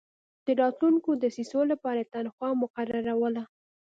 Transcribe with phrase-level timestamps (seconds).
[0.45, 3.43] د راتلونکو دسیسو لپاره یې تنخوا مقرروله.